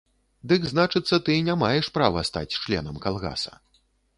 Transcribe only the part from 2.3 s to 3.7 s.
стаць членам калгаса.